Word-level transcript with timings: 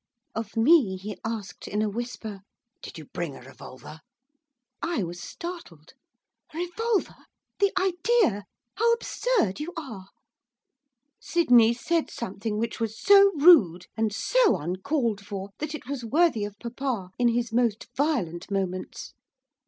Of 0.33 0.57
me 0.57 0.97
he 0.97 1.19
asked 1.23 1.67
in 1.67 1.83
a 1.83 1.87
whisper, 1.87 2.39
'Did 2.81 2.97
you 2.97 3.05
bring 3.05 3.35
a 3.35 3.41
revolver?' 3.43 3.99
I 4.81 5.03
was 5.03 5.21
startled. 5.21 5.93
'A 5.93 6.57
revolver? 6.57 7.17
The 7.59 7.71
idea! 7.77 8.45
How 8.77 8.93
absurd 8.93 9.59
you 9.59 9.71
are!' 9.77 10.07
Sydney 11.19 11.75
said 11.75 12.09
something 12.09 12.57
which 12.57 12.79
was 12.79 12.99
so 12.99 13.31
rude 13.35 13.85
and 13.95 14.11
so 14.11 14.57
uncalled 14.57 15.23
for! 15.23 15.49
that 15.59 15.75
it 15.75 15.87
was 15.87 16.03
worthy 16.03 16.45
of 16.45 16.57
papa 16.57 17.11
in 17.19 17.27
his 17.27 17.53
most 17.53 17.85
violent 17.95 18.49
moments. 18.49 19.13